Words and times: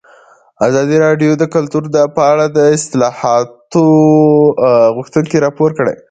ازادي 0.67 0.95
راډیو 1.05 1.31
د 1.37 1.43
کلتور 1.55 1.83
په 2.15 2.21
اړه 2.31 2.45
د 2.57 2.59
اصلاحاتو 2.75 3.85
غوښتنې 4.95 5.37
راپور 5.45 5.71
کړې. 5.77 5.93